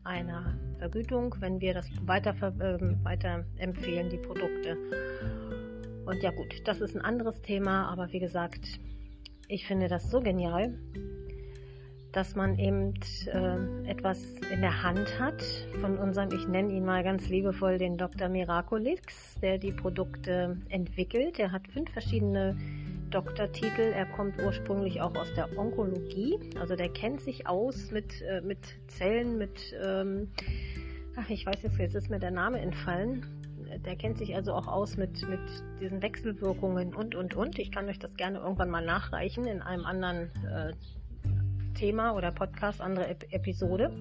einer 0.04 0.58
Vergütung, 0.78 1.34
wenn 1.40 1.60
wir 1.60 1.74
das 1.74 1.88
weiter, 2.06 2.34
äh, 2.60 3.04
weiter 3.04 3.44
empfehlen, 3.56 4.10
die 4.10 4.18
Produkte. 4.18 4.76
Und 6.06 6.22
ja 6.22 6.30
gut, 6.30 6.66
das 6.66 6.80
ist 6.80 6.94
ein 6.94 7.00
anderes 7.00 7.40
Thema, 7.40 7.88
aber 7.88 8.12
wie 8.12 8.20
gesagt, 8.20 8.78
ich 9.48 9.66
finde 9.66 9.88
das 9.88 10.10
so 10.10 10.20
genial, 10.20 10.74
dass 12.12 12.36
man 12.36 12.58
eben 12.58 12.94
äh, 13.26 13.90
etwas 13.90 14.22
in 14.52 14.60
der 14.60 14.82
Hand 14.82 15.18
hat 15.18 15.42
von 15.80 15.98
unserem, 15.98 16.30
ich 16.32 16.46
nenne 16.46 16.72
ihn 16.72 16.84
mal 16.84 17.02
ganz 17.02 17.28
liebevoll, 17.28 17.78
den 17.78 17.96
Dr. 17.96 18.28
Miraculix, 18.28 19.34
der 19.40 19.58
die 19.58 19.72
Produkte 19.72 20.56
entwickelt. 20.68 21.40
Er 21.40 21.50
hat 21.50 21.66
fünf 21.68 21.90
verschiedene 21.90 22.56
Doktortitel. 23.14 23.92
Er 23.94 24.06
kommt 24.06 24.42
ursprünglich 24.42 25.00
auch 25.00 25.14
aus 25.14 25.32
der 25.34 25.56
Onkologie, 25.56 26.38
also 26.58 26.74
der 26.74 26.88
kennt 26.88 27.20
sich 27.20 27.46
aus 27.46 27.92
mit, 27.92 28.20
äh, 28.22 28.40
mit 28.40 28.58
Zellen, 28.88 29.38
mit, 29.38 29.72
ähm, 29.80 30.32
ach, 31.14 31.30
ich 31.30 31.46
weiß 31.46 31.62
jetzt, 31.62 31.78
jetzt 31.78 31.94
ist 31.94 32.10
mir 32.10 32.18
der 32.18 32.32
Name 32.32 32.58
entfallen. 32.60 33.24
Der 33.84 33.94
kennt 33.96 34.18
sich 34.18 34.34
also 34.34 34.52
auch 34.52 34.66
aus 34.66 34.96
mit, 34.96 35.26
mit 35.28 35.40
diesen 35.80 36.02
Wechselwirkungen 36.02 36.92
und, 36.92 37.14
und, 37.14 37.34
und. 37.34 37.58
Ich 37.58 37.70
kann 37.70 37.88
euch 37.88 38.00
das 38.00 38.14
gerne 38.16 38.38
irgendwann 38.38 38.70
mal 38.70 38.84
nachreichen 38.84 39.46
in 39.46 39.62
einem 39.62 39.84
anderen 39.84 40.30
äh, 40.44 40.72
Thema 41.74 42.14
oder 42.14 42.32
Podcast, 42.32 42.80
andere 42.80 43.06
Ep 43.06 43.32
Episode, 43.32 43.92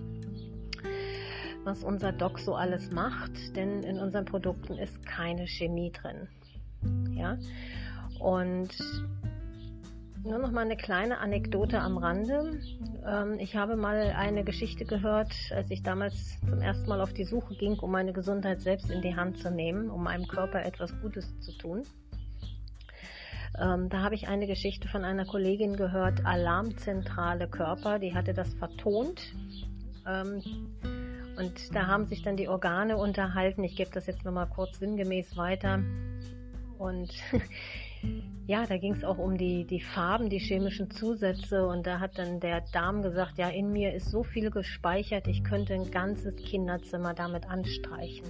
was 1.63 1.83
unser 1.83 2.11
Doc 2.11 2.39
so 2.39 2.55
alles 2.55 2.91
macht, 2.91 3.55
denn 3.55 3.83
in 3.83 3.99
unseren 3.99 4.25
Produkten 4.25 4.73
ist 4.77 5.05
keine 5.05 5.47
Chemie 5.47 5.91
drin. 5.91 6.27
Ja, 7.15 7.37
und 8.19 8.69
nur 10.23 10.39
noch 10.39 10.51
mal 10.51 10.61
eine 10.61 10.77
kleine 10.77 11.17
Anekdote 11.17 11.79
am 11.79 11.97
Rande. 11.97 12.59
Ähm, 13.05 13.39
ich 13.39 13.55
habe 13.55 13.75
mal 13.75 14.13
eine 14.15 14.43
Geschichte 14.43 14.85
gehört, 14.85 15.33
als 15.53 15.69
ich 15.69 15.83
damals 15.83 16.39
zum 16.39 16.61
ersten 16.61 16.87
Mal 16.87 17.01
auf 17.01 17.13
die 17.13 17.25
Suche 17.25 17.55
ging, 17.55 17.77
um 17.79 17.91
meine 17.91 18.13
Gesundheit 18.13 18.61
selbst 18.61 18.89
in 18.89 19.01
die 19.01 19.15
Hand 19.15 19.39
zu 19.39 19.51
nehmen, 19.51 19.89
um 19.89 20.03
meinem 20.03 20.27
Körper 20.27 20.63
etwas 20.63 20.93
Gutes 21.01 21.37
zu 21.41 21.51
tun. 21.57 21.83
Ähm, 23.59 23.89
da 23.89 24.01
habe 24.01 24.15
ich 24.15 24.27
eine 24.27 24.47
Geschichte 24.47 24.87
von 24.87 25.03
einer 25.03 25.25
Kollegin 25.25 25.75
gehört, 25.75 26.25
Alarmzentrale 26.25 27.47
Körper, 27.47 27.99
die 27.99 28.15
hatte 28.15 28.33
das 28.33 28.53
vertont. 28.53 29.21
Ähm, 30.07 30.41
und 31.37 31.75
da 31.75 31.87
haben 31.87 32.05
sich 32.05 32.21
dann 32.21 32.37
die 32.37 32.47
Organe 32.47 32.97
unterhalten. 32.97 33.63
Ich 33.63 33.75
gebe 33.75 33.91
das 33.91 34.07
jetzt 34.07 34.23
nochmal 34.23 34.47
kurz 34.47 34.79
sinngemäß 34.79 35.35
weiter. 35.35 35.81
Und 36.77 37.11
ja, 38.45 38.65
da 38.65 38.77
ging 38.77 38.93
es 38.93 39.03
auch 39.03 39.17
um 39.17 39.37
die, 39.37 39.65
die 39.65 39.79
Farben, 39.79 40.29
die 40.29 40.39
chemischen 40.39 40.91
Zusätze. 40.91 41.65
Und 41.65 41.87
da 41.87 41.99
hat 41.99 42.17
dann 42.17 42.39
der 42.39 42.61
Darm 42.73 43.01
gesagt, 43.01 43.37
ja, 43.37 43.49
in 43.49 43.71
mir 43.71 43.93
ist 43.93 44.09
so 44.09 44.23
viel 44.23 44.51
gespeichert, 44.51 45.27
ich 45.27 45.43
könnte 45.43 45.73
ein 45.73 45.91
ganzes 45.91 46.35
Kinderzimmer 46.35 47.13
damit 47.13 47.49
anstreichen. 47.49 48.25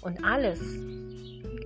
Und 0.00 0.24
alles, 0.24 0.60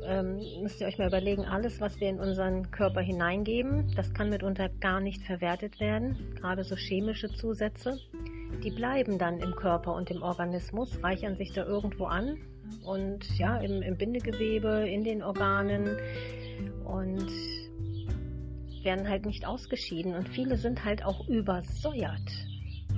ähm, 0.06 0.40
müsst 0.62 0.80
ihr 0.80 0.87
euch 0.87 0.99
mal 0.99 1.09
überlegen, 1.09 1.44
alles, 1.44 1.80
was 1.80 2.00
wir 2.00 2.09
in 2.09 2.18
unseren 2.18 2.70
Körper 2.70 3.00
hineingeben, 3.00 3.92
das 3.94 4.12
kann 4.12 4.30
mitunter 4.30 4.68
gar 4.80 5.00
nicht 5.00 5.23
verwertet 5.23 5.78
werden. 5.78 6.35
Gerade 6.37 6.64
so 6.64 6.75
chemische 6.75 7.28
Zusätze, 7.28 7.99
die 8.64 8.70
bleiben 8.70 9.18
dann 9.18 9.38
im 9.38 9.54
Körper 9.54 9.94
und 9.94 10.11
im 10.11 10.23
Organismus, 10.23 11.02
reichern 11.02 11.37
sich 11.37 11.52
da 11.52 11.64
irgendwo 11.64 12.06
an 12.06 12.38
und 12.85 13.38
ja, 13.38 13.59
im, 13.59 13.82
im 13.82 13.97
Bindegewebe, 13.97 14.88
in 14.88 15.04
den 15.04 15.23
Organen 15.23 15.97
und 16.90 17.26
werden 18.82 19.09
halt 19.09 19.26
nicht 19.26 19.47
ausgeschieden. 19.47 20.14
Und 20.14 20.28
viele 20.28 20.56
sind 20.56 20.85
halt 20.85 21.04
auch 21.04 21.28
übersäuert. 21.28 22.30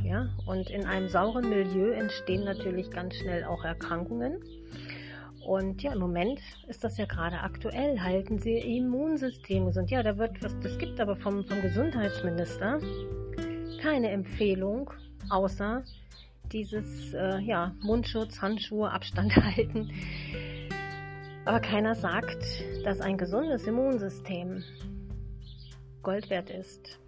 Ja, 0.04 0.28
und 0.46 0.68
in 0.70 0.84
einem 0.84 1.08
sauren 1.08 1.48
Milieu 1.48 1.92
entstehen 1.92 2.44
natürlich 2.44 2.90
ganz 2.90 3.14
schnell 3.14 3.44
auch 3.44 3.64
Erkrankungen. 3.64 4.40
Und 5.46 5.82
ja, 5.82 5.92
im 5.92 5.98
Moment 5.98 6.40
ist 6.68 6.84
das 6.84 6.98
ja 6.98 7.06
gerade 7.06 7.40
aktuell. 7.40 8.00
Halten 8.00 8.38
Sie 8.38 8.54
Ihr 8.54 8.64
Immunsystem 8.64 9.66
gesund. 9.66 9.90
Ja, 9.90 10.02
da 10.02 10.16
wird 10.18 10.42
was, 10.42 10.58
das 10.60 10.78
gibt 10.78 11.00
aber 11.00 11.16
vom, 11.16 11.44
vom 11.44 11.60
Gesundheitsminister 11.62 12.80
keine 13.80 14.10
Empfehlung, 14.10 14.90
außer 15.28 15.82
dieses, 16.52 17.12
äh, 17.14 17.40
ja, 17.40 17.74
Mundschutz, 17.80 18.40
Handschuhe, 18.40 18.90
Abstand 18.90 19.34
halten. 19.56 19.90
Aber 21.44 21.58
keiner 21.58 21.96
sagt, 21.96 22.44
dass 22.84 23.00
ein 23.00 23.18
gesundes 23.18 23.66
Immunsystem 23.66 24.62
Gold 26.02 26.30
wert 26.30 26.50
ist. 26.50 27.00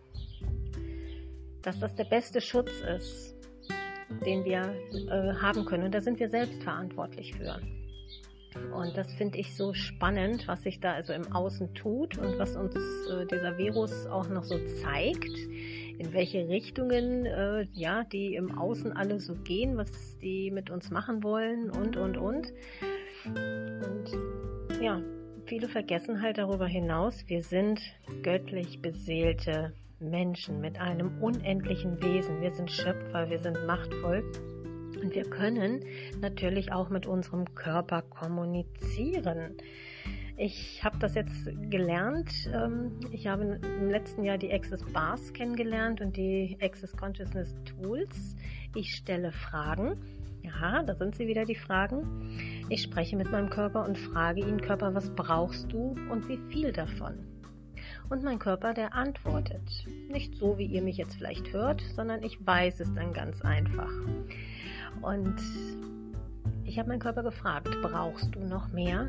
Dass 1.63 1.79
das 1.79 1.95
der 1.95 2.05
beste 2.05 2.41
Schutz 2.41 2.71
ist, 2.81 3.37
den 4.27 4.45
wir 4.45 4.75
äh, 5.09 5.35
haben 5.41 5.65
können. 5.65 5.85
Und 5.85 5.95
da 5.95 6.01
sind 6.01 6.19
wir 6.19 6.29
selbst 6.29 6.63
verantwortlich 6.65 7.35
für. 7.37 7.61
Und 8.73 8.97
das 8.97 9.13
finde 9.15 9.39
ich 9.39 9.57
so 9.57 9.73
spannend, 9.73 10.47
was 10.49 10.63
sich 10.63 10.81
da 10.81 10.95
also 10.95 11.13
im 11.13 11.33
Außen 11.33 11.75
tut 11.75 12.19
und 12.19 12.39
was 12.39 12.57
uns 12.57 12.75
äh, 12.77 13.27
dieser 13.27 13.57
Virus 13.57 14.07
auch 14.07 14.29
noch 14.29 14.45
so 14.45 14.59
zeigt, 14.83 15.37
in 15.99 16.13
welche 16.13 16.49
Richtungen 16.49 17.27
äh, 17.27 17.67
ja 17.73 18.03
die 18.05 18.35
im 18.35 18.57
Außen 18.59 18.93
alle 18.97 19.21
so 19.21 19.35
gehen, 19.35 19.77
was 19.77 20.19
die 20.19 20.51
mit 20.51 20.71
uns 20.71 20.91
machen 20.91 21.23
wollen 21.23 21.71
und 21.71 21.97
und 21.97 22.17
und. 22.17 22.53
Und 23.27 24.83
ja, 24.83 25.01
viele 25.47 25.69
vergessen 25.69 26.21
halt 26.23 26.39
darüber 26.39 26.67
hinaus, 26.67 27.25
wir 27.27 27.43
sind 27.43 27.81
göttlich 28.23 28.81
beseelte 28.83 29.73
Menschen 30.01 30.61
mit 30.61 30.79
einem 30.79 31.23
unendlichen 31.23 32.03
Wesen. 32.03 32.41
Wir 32.41 32.53
sind 32.53 32.71
Schöpfer, 32.71 33.31
wir 33.31 33.39
sind 33.39 33.67
machtvoll 33.67 34.23
und 35.01 35.15
wir 35.15 35.25
können 35.25 35.85
natürlich 36.21 36.73
auch 36.73 36.91
mit 36.91 37.07
unserem 37.07 37.55
Körper 37.55 38.03
kommunizieren. 38.03 39.57
Ich 40.37 40.83
habe 40.83 40.99
das 40.99 41.15
jetzt 41.15 41.49
gelernt. 41.71 42.33
Ähm, 42.53 42.99
ich 43.13 43.29
habe 43.29 43.61
im 43.63 43.89
letzten 43.89 44.25
Jahr 44.25 44.37
die 44.37 44.53
Access 44.53 44.85
Bars 44.93 45.33
kennengelernt 45.33 46.01
und 46.01 46.17
die 46.17 46.59
Access 46.61 46.97
Consciousness 46.97 47.55
Tools. 47.65 48.35
Ich 48.75 48.97
stelle 48.97 49.31
Fragen. 49.31 49.97
Ja, 50.43 50.83
da 50.83 50.95
sind 50.95 51.15
sie 51.15 51.29
wieder 51.29 51.45
die 51.45 51.55
Fragen. 51.55 52.54
Ich 52.71 52.83
spreche 52.83 53.17
mit 53.17 53.31
meinem 53.31 53.51
Körper 53.51 53.85
und 53.85 53.99
frage 53.99 54.41
ihn, 54.41 54.61
Körper, 54.61 54.95
was 54.95 55.11
brauchst 55.11 55.71
du 55.71 55.95
und 56.11 56.27
wie 56.29 56.39
viel 56.49 56.73
davon? 56.73 57.15
Und 58.09 58.23
mein 58.23 58.39
Körper, 58.39 58.73
der 58.73 58.95
antwortet. 58.95 59.63
Nicht 60.09 60.35
so, 60.37 60.57
wie 60.57 60.67
ihr 60.67 60.81
mich 60.81 60.97
jetzt 60.97 61.17
vielleicht 61.17 61.53
hört, 61.53 61.83
sondern 61.95 62.23
ich 62.23 62.45
weiß 62.45 62.81
es 62.81 62.93
dann 62.95 63.13
ganz 63.13 63.43
einfach. 63.43 63.93
Und 65.03 65.37
ich 66.65 66.79
habe 66.79 66.89
meinen 66.89 67.01
Körper 67.01 67.23
gefragt, 67.23 67.69
brauchst 67.83 68.35
du 68.35 68.41
noch 68.41 68.69
mehr? 68.69 69.09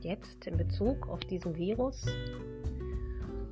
Jetzt 0.00 0.46
in 0.46 0.56
Bezug 0.56 1.08
auf 1.08 1.20
diesen 1.20 1.56
Virus? 1.56 2.06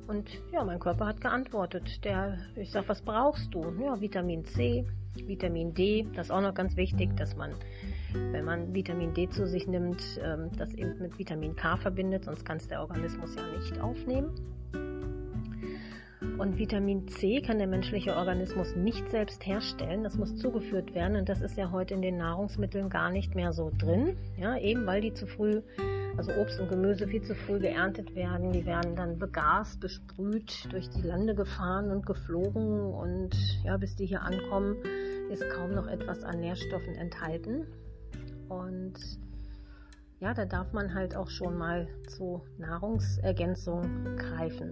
Und 0.07 0.29
ja, 0.51 0.63
mein 0.63 0.79
Körper 0.79 1.05
hat 1.07 1.21
geantwortet. 1.21 2.03
Der, 2.03 2.37
ich 2.55 2.71
sage, 2.71 2.89
was 2.89 3.01
brauchst 3.01 3.53
du? 3.53 3.61
Ja, 3.81 3.99
Vitamin 3.99 4.43
C, 4.45 4.85
Vitamin 5.15 5.73
D. 5.73 6.05
Das 6.15 6.27
ist 6.27 6.31
auch 6.31 6.41
noch 6.41 6.53
ganz 6.53 6.75
wichtig, 6.75 7.15
dass 7.15 7.35
man, 7.35 7.53
wenn 8.13 8.45
man 8.45 8.73
Vitamin 8.73 9.13
D 9.13 9.29
zu 9.29 9.47
sich 9.47 9.67
nimmt, 9.67 10.01
ähm, 10.21 10.49
das 10.57 10.73
eben 10.73 10.99
mit 10.99 11.17
Vitamin 11.17 11.55
K 11.55 11.77
verbindet, 11.77 12.25
sonst 12.25 12.45
kann 12.45 12.57
es 12.57 12.67
der 12.67 12.81
Organismus 12.81 13.35
ja 13.35 13.43
nicht 13.57 13.79
aufnehmen. 13.79 14.31
Und 16.37 16.57
Vitamin 16.57 17.07
C 17.07 17.41
kann 17.41 17.57
der 17.57 17.67
menschliche 17.67 18.15
Organismus 18.15 18.75
nicht 18.75 19.09
selbst 19.09 19.45
herstellen. 19.45 20.03
Das 20.03 20.17
muss 20.17 20.35
zugeführt 20.35 20.93
werden 20.95 21.15
und 21.15 21.29
das 21.29 21.41
ist 21.41 21.57
ja 21.57 21.71
heute 21.71 21.93
in 21.93 22.01
den 22.01 22.17
Nahrungsmitteln 22.17 22.89
gar 22.89 23.11
nicht 23.11 23.35
mehr 23.35 23.53
so 23.53 23.71
drin. 23.77 24.17
Ja, 24.37 24.57
eben 24.57 24.85
weil 24.85 25.01
die 25.01 25.13
zu 25.13 25.27
früh, 25.27 25.61
also 26.17 26.31
Obst 26.33 26.59
und 26.59 26.69
Gemüse 26.69 27.07
viel 27.07 27.23
zu 27.23 27.35
früh 27.35 27.59
geerntet 27.59 28.15
werden. 28.15 28.51
Die 28.51 28.65
werden 28.65 28.95
dann 28.95 29.17
begast, 29.17 29.79
besprüht, 29.79 30.71
durch 30.71 30.89
die 30.89 31.01
Lande 31.01 31.35
gefahren 31.35 31.91
und 31.91 32.05
geflogen 32.05 32.93
und 32.93 33.35
ja, 33.63 33.77
bis 33.77 33.95
die 33.95 34.05
hier 34.05 34.21
ankommen, 34.21 34.77
ist 35.31 35.47
kaum 35.49 35.71
noch 35.73 35.87
etwas 35.87 36.23
an 36.23 36.39
Nährstoffen 36.39 36.95
enthalten. 36.95 37.65
Und 38.49 38.93
ja, 40.19 40.33
da 40.33 40.45
darf 40.45 40.71
man 40.73 40.93
halt 40.93 41.15
auch 41.15 41.29
schon 41.29 41.57
mal 41.57 41.87
zu 42.07 42.41
Nahrungsergänzung 42.57 44.15
greifen. 44.15 44.71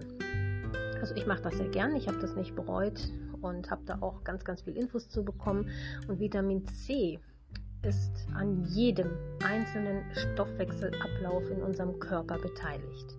Also 1.00 1.14
ich 1.16 1.26
mache 1.26 1.42
das 1.42 1.56
sehr 1.56 1.68
gern, 1.68 1.96
ich 1.96 2.06
habe 2.06 2.18
das 2.18 2.36
nicht 2.36 2.54
bereut 2.54 3.10
und 3.40 3.70
habe 3.70 3.82
da 3.84 3.98
auch 4.00 4.22
ganz, 4.22 4.44
ganz 4.44 4.62
viel 4.62 4.76
Infos 4.76 5.08
zu 5.08 5.24
bekommen. 5.24 5.68
Und 6.06 6.20
Vitamin 6.20 6.64
C 6.68 7.18
ist 7.82 8.26
an 8.34 8.64
jedem 8.64 9.10
einzelnen 9.44 10.04
Stoffwechselablauf 10.14 11.50
in 11.50 11.62
unserem 11.62 11.98
Körper 11.98 12.38
beteiligt. 12.38 13.16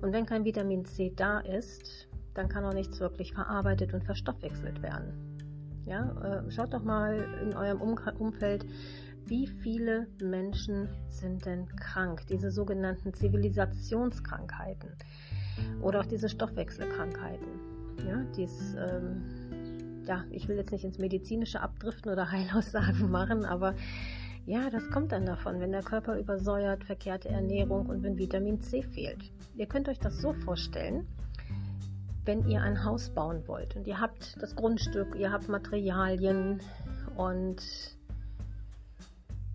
Und 0.00 0.12
wenn 0.12 0.26
kein 0.26 0.44
Vitamin 0.44 0.84
C 0.84 1.12
da 1.14 1.40
ist, 1.40 2.08
dann 2.34 2.48
kann 2.48 2.64
auch 2.64 2.72
nichts 2.72 3.00
wirklich 3.00 3.34
verarbeitet 3.34 3.92
und 3.92 4.04
verstoffwechselt 4.04 4.82
werden. 4.82 5.12
Ja, 5.86 6.44
äh, 6.46 6.50
schaut 6.50 6.72
doch 6.72 6.82
mal 6.82 7.26
in 7.42 7.54
eurem 7.54 7.80
um 7.80 7.98
Umfeld, 8.18 8.64
wie 9.26 9.46
viele 9.46 10.06
Menschen 10.22 10.88
sind 11.08 11.46
denn 11.46 11.68
krank? 11.76 12.26
Diese 12.28 12.50
sogenannten 12.50 13.12
Zivilisationskrankheiten 13.14 14.90
oder 15.82 16.00
auch 16.00 16.06
diese 16.06 16.28
Stoffwechselkrankheiten. 16.28 17.48
Ja, 18.08 18.24
dies, 18.36 18.74
ähm, 18.74 19.22
ja, 20.06 20.24
ich 20.30 20.48
will 20.48 20.56
jetzt 20.56 20.72
nicht 20.72 20.84
ins 20.84 20.98
Medizinische 20.98 21.60
abdriften 21.60 22.10
oder 22.12 22.30
Heilaussagen 22.32 23.10
machen, 23.10 23.44
aber 23.44 23.74
ja, 24.46 24.70
das 24.70 24.88
kommt 24.90 25.12
dann 25.12 25.26
davon, 25.26 25.60
wenn 25.60 25.72
der 25.72 25.82
Körper 25.82 26.18
übersäuert, 26.18 26.84
verkehrte 26.84 27.28
Ernährung 27.28 27.86
und 27.86 28.02
wenn 28.02 28.18
Vitamin 28.18 28.60
C 28.60 28.82
fehlt. 28.82 29.30
Ihr 29.54 29.66
könnt 29.66 29.88
euch 29.88 29.98
das 29.98 30.20
so 30.20 30.32
vorstellen, 30.32 31.06
wenn 32.24 32.48
ihr 32.48 32.62
ein 32.62 32.84
Haus 32.84 33.10
bauen 33.10 33.46
wollt 33.46 33.76
und 33.76 33.86
ihr 33.86 34.00
habt 34.00 34.36
das 34.40 34.56
Grundstück, 34.56 35.14
ihr 35.16 35.30
habt 35.30 35.48
Materialien 35.48 36.60
und 37.16 37.62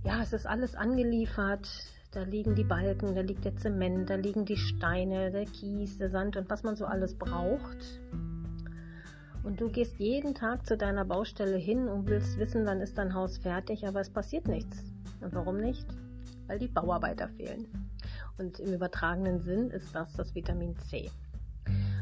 ja, 0.04 0.22
es 0.22 0.34
ist 0.34 0.46
alles 0.46 0.76
angeliefert. 0.76 1.68
Da 2.12 2.22
liegen 2.22 2.56
die 2.56 2.64
Balken, 2.64 3.16
da 3.16 3.22
liegt 3.22 3.44
der 3.44 3.58
Zement, 3.58 4.10
da 4.10 4.16
liegen 4.16 4.46
die 4.46 4.56
Steine, 4.56 5.32
der 5.32 5.46
Kies, 5.46 5.98
der 5.98 6.10
Sand 6.10 6.38
und 6.38 6.50
was 6.50 6.64
man 6.64 6.76
so 6.76 6.86
alles 6.86 7.18
braucht. 7.18 8.00
Und 9.46 9.62
du 9.62 9.70
gehst 9.70 10.00
jeden 10.00 10.34
Tag 10.34 10.66
zu 10.66 10.76
deiner 10.76 11.06
Baustelle 11.06 11.58
hin 11.58 11.88
und 11.88 12.10
willst 12.10 12.40
wissen, 12.40 12.66
wann 12.66 12.82
ist 12.82 12.98
dein 12.98 13.14
Haus 13.14 13.38
fertig, 13.38 13.86
aber 13.86 14.02
es 14.02 14.10
passiert 14.10 14.48
nichts. 14.48 14.84
Und 15.22 15.36
warum 15.36 15.58
nicht? 15.58 15.86
Weil 16.48 16.58
die 16.58 16.68
Bauarbeiter 16.68 17.30
fehlen. 17.30 17.68
Und 18.40 18.60
im 18.60 18.74
übertragenen 18.74 19.40
Sinn 19.40 19.70
ist 19.70 19.94
das 19.94 20.12
das 20.14 20.34
Vitamin 20.34 20.76
C. 20.90 21.12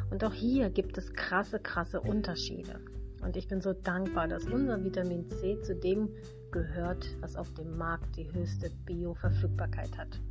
Und 0.10 0.24
auch 0.24 0.34
hier 0.34 0.70
gibt 0.70 0.98
es 0.98 1.14
krasse, 1.14 1.60
krasse 1.60 2.00
Unterschiede. 2.00 2.80
Und 3.22 3.36
ich 3.36 3.50
bin 3.50 3.60
so 3.60 3.74
dankbar, 3.74 4.30
dass 4.30 4.46
unser 4.46 4.82
Vitamin 4.82 5.30
C 5.30 5.60
zu 5.62 5.76
dem 5.76 6.10
gehört, 6.52 7.06
was 7.20 7.36
auf 7.36 7.54
dem 7.56 7.78
Markt 7.78 8.16
die 8.16 8.32
höchste 8.32 8.70
Bioverfügbarkeit 8.86 9.98
hat. 9.98 10.22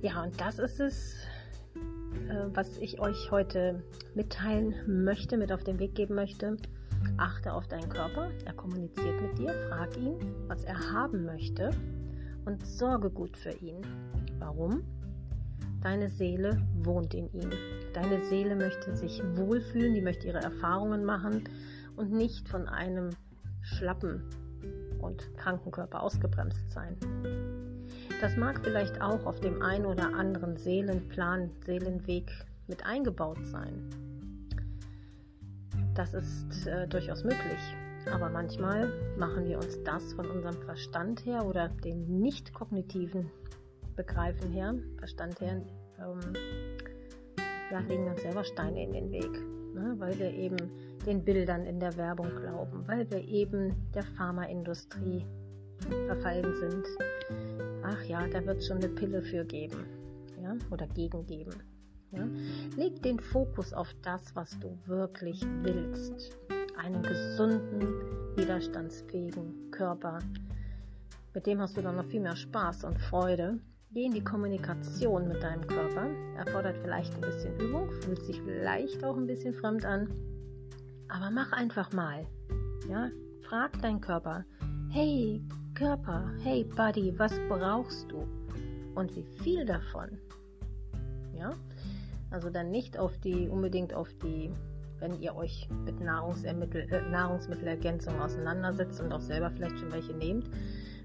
Ja, 0.00 0.22
und 0.22 0.40
das 0.40 0.58
ist 0.58 0.80
es, 0.80 1.16
was 2.54 2.78
ich 2.78 3.00
euch 3.00 3.30
heute 3.30 3.82
mitteilen 4.14 4.74
möchte, 5.04 5.36
mit 5.36 5.52
auf 5.52 5.64
den 5.64 5.78
Weg 5.78 5.94
geben 5.94 6.14
möchte. 6.14 6.56
Achte 7.16 7.52
auf 7.52 7.66
deinen 7.66 7.88
Körper, 7.88 8.30
er 8.44 8.52
kommuniziert 8.54 9.20
mit 9.20 9.38
dir, 9.38 9.52
frag 9.68 9.96
ihn, 9.96 10.16
was 10.46 10.64
er 10.64 10.78
haben 10.92 11.24
möchte 11.24 11.70
und 12.44 12.64
sorge 12.66 13.10
gut 13.10 13.36
für 13.36 13.52
ihn. 13.52 13.80
Warum? 14.38 14.82
Deine 15.82 16.08
Seele 16.08 16.60
wohnt 16.84 17.12
in 17.14 17.28
ihm. 17.32 17.50
Deine 17.92 18.22
Seele 18.24 18.54
möchte 18.54 18.94
sich 18.96 19.20
wohlfühlen, 19.34 19.94
die 19.94 20.00
möchte 20.00 20.28
ihre 20.28 20.40
Erfahrungen 20.40 21.04
machen 21.04 21.44
und 21.96 22.12
nicht 22.12 22.48
von 22.48 22.68
einem 22.68 23.10
schlappen 23.62 24.22
und 25.00 25.36
kranken 25.36 25.72
Körper 25.72 26.02
ausgebremst 26.02 26.70
sein. 26.70 26.96
Das 28.22 28.36
mag 28.36 28.60
vielleicht 28.62 29.02
auch 29.02 29.26
auf 29.26 29.40
dem 29.40 29.62
einen 29.62 29.84
oder 29.84 30.14
anderen 30.14 30.56
Seelenplan, 30.56 31.50
Seelenweg 31.66 32.30
mit 32.68 32.86
eingebaut 32.86 33.44
sein. 33.46 33.90
Das 35.96 36.14
ist 36.14 36.68
äh, 36.68 36.86
durchaus 36.86 37.24
möglich. 37.24 37.58
Aber 38.12 38.30
manchmal 38.30 38.92
machen 39.18 39.44
wir 39.44 39.56
uns 39.56 39.82
das 39.82 40.12
von 40.12 40.30
unserem 40.30 40.54
Verstand 40.62 41.26
her 41.26 41.44
oder 41.44 41.68
dem 41.68 42.20
nicht 42.20 42.54
kognitiven 42.54 43.28
Begreifen 43.96 44.52
her, 44.52 44.76
Verstand 44.98 45.40
her, 45.40 45.60
ähm, 45.98 46.20
ja, 47.72 47.80
legen 47.80 48.06
uns 48.06 48.22
selber 48.22 48.44
Steine 48.44 48.84
in 48.84 48.92
den 48.92 49.10
Weg, 49.10 49.32
ne? 49.74 49.96
weil 49.98 50.16
wir 50.20 50.32
eben 50.32 50.56
den 51.06 51.24
Bildern 51.24 51.66
in 51.66 51.80
der 51.80 51.96
Werbung 51.96 52.28
glauben, 52.36 52.86
weil 52.86 53.10
wir 53.10 53.26
eben 53.26 53.74
der 53.92 54.04
Pharmaindustrie 54.04 55.26
verfallen 56.06 56.54
sind, 56.60 56.86
ach 57.82 58.02
ja, 58.04 58.26
da 58.28 58.44
wird 58.44 58.58
es 58.58 58.66
schon 58.66 58.78
eine 58.78 58.88
Pille 58.88 59.22
für 59.22 59.44
geben 59.44 59.84
ja, 60.42 60.56
oder 60.70 60.86
gegen 60.88 61.24
geben. 61.26 61.54
Ja. 62.10 62.26
Leg 62.76 63.02
den 63.02 63.18
Fokus 63.18 63.72
auf 63.72 63.88
das, 64.02 64.34
was 64.34 64.58
du 64.60 64.76
wirklich 64.86 65.40
willst. 65.62 66.36
Einen 66.76 67.02
gesunden, 67.02 67.88
widerstandsfähigen 68.36 69.70
Körper. 69.70 70.18
Mit 71.32 71.46
dem 71.46 71.60
hast 71.60 71.76
du 71.76 71.80
dann 71.80 71.96
noch 71.96 72.04
viel 72.04 72.20
mehr 72.20 72.36
Spaß 72.36 72.84
und 72.84 72.98
Freude. 72.98 73.58
Geh 73.92 74.06
in 74.06 74.12
die 74.12 74.24
Kommunikation 74.24 75.28
mit 75.28 75.42
deinem 75.42 75.66
Körper. 75.66 76.10
Erfordert 76.36 76.76
vielleicht 76.82 77.14
ein 77.14 77.20
bisschen 77.20 77.58
Übung, 77.58 77.90
fühlt 78.02 78.22
sich 78.24 78.40
vielleicht 78.42 79.04
auch 79.04 79.16
ein 79.16 79.26
bisschen 79.26 79.54
fremd 79.54 79.84
an. 79.84 80.08
Aber 81.08 81.30
mach 81.30 81.52
einfach 81.52 81.92
mal. 81.92 82.26
Ja, 82.88 83.10
frag 83.42 83.80
deinen 83.80 84.00
Körper. 84.00 84.44
Hey, 84.90 85.42
Körper, 85.74 86.30
hey 86.42 86.64
Buddy, 86.64 87.18
was 87.18 87.32
brauchst 87.48 88.10
du? 88.12 88.26
Und 88.94 89.16
wie 89.16 89.24
viel 89.42 89.64
davon? 89.64 90.18
Ja, 91.34 91.54
also 92.30 92.50
dann 92.50 92.70
nicht 92.70 92.98
auf 92.98 93.16
die, 93.18 93.48
unbedingt 93.48 93.94
auf 93.94 94.08
die, 94.22 94.50
wenn 94.98 95.18
ihr 95.20 95.34
euch 95.34 95.68
mit 95.84 95.98
Nahrungsmittel, 95.98 96.82
äh, 96.92 97.10
Nahrungsmittelergänzung 97.10 98.20
auseinandersetzt 98.20 99.00
und 99.00 99.12
auch 99.12 99.22
selber 99.22 99.50
vielleicht 99.50 99.78
schon 99.78 99.90
welche 99.92 100.12
nehmt, 100.12 100.50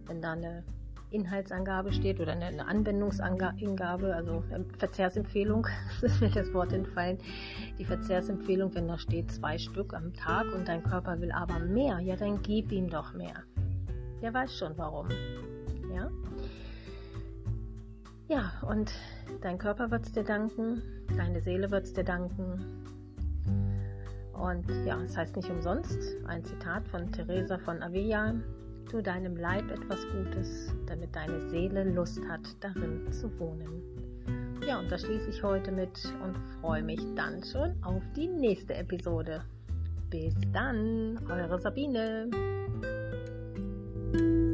wenn 0.06 0.21
da 0.21 0.34
eine 0.34 0.63
Inhaltsangabe 1.12 1.93
steht 1.93 2.19
oder 2.19 2.34
eine 2.34 2.67
Anwendungsangabe, 2.67 4.13
also 4.13 4.43
Verzehrsempfehlung, 4.77 5.65
das 6.01 6.12
ist 6.12 6.21
mir 6.21 6.30
das 6.30 6.53
Wort 6.53 6.73
entfallen, 6.73 7.17
die 7.80 7.86
Verzehrsempfehlung, 7.86 8.75
wenn 8.75 8.89
da 8.89 8.97
steht 8.97 9.32
zwei 9.32 9.58
Stück 9.58 9.93
am 9.93 10.13
Tag 10.13 10.53
und 10.53 10.67
dein 10.67 10.84
Körper 10.84 11.21
will 11.21 11.32
aber 11.32 11.60
mehr, 11.60 11.99
ja 11.99 12.17
dann 12.17 12.41
gib 12.41 12.73
ihm 12.73 12.89
doch 12.89 13.13
mehr. 13.13 13.43
Der 14.21 14.34
weiß 14.34 14.58
schon 14.58 14.77
warum. 14.77 15.08
Ja? 15.93 16.10
Ja, 18.30 18.51
und 18.67 18.91
dein 19.41 19.58
Körper 19.58 19.89
wird 19.89 20.06
es 20.06 20.12
dir 20.12 20.23
danken, 20.23 20.82
deine 21.15 21.39
Seele 21.41 21.71
wird 21.71 21.86
es 21.86 21.93
dir 21.93 22.03
danken. 22.03 22.84
Und 24.34 24.69
ja, 24.86 25.01
es 25.01 25.12
das 25.12 25.17
heißt 25.17 25.36
nicht 25.36 25.49
umsonst, 25.49 25.99
ein 26.27 26.43
Zitat 26.43 26.88
von 26.88 27.12
Teresa 27.12 27.58
von 27.58 27.82
Avila, 27.82 28.36
tu 28.89 29.01
deinem 29.01 29.36
Leib 29.36 29.69
etwas 29.71 30.06
Gutes, 30.12 30.73
damit 30.86 31.15
deine 31.15 31.49
Seele 31.49 31.84
Lust 31.84 32.21
hat, 32.27 32.41
darin 32.60 33.12
zu 33.12 33.27
wohnen. 33.39 33.82
Ja, 34.67 34.80
und 34.80 34.91
das 34.91 35.01
schließe 35.01 35.30
ich 35.30 35.43
heute 35.43 35.71
mit 35.71 35.97
und 36.23 36.38
freue 36.60 36.84
mich 36.84 37.01
dann 37.15 37.43
schon 37.43 37.82
auf 37.84 38.03
die 38.15 38.27
nächste 38.27 38.75
Episode. 38.75 39.41
Bis 40.10 40.36
dann, 40.51 41.17
eure 41.30 41.60
Sabine. 41.60 42.30
thank 44.13 44.22
you 44.22 44.46